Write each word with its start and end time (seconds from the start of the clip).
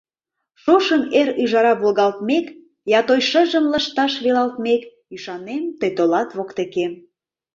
Шошым, 0.61 1.01
эр 1.19 1.27
ӱжара 1.43 1.73
волгалтмек, 1.81 2.45
Я 2.97 2.99
той 3.07 3.19
шыжым 3.29 3.65
лышташ 3.71 4.13
велалтмек, 4.23 4.81
Ӱшанем, 5.15 5.63
тый 5.79 5.91
толат 5.97 6.29
воктекем. 6.37 6.91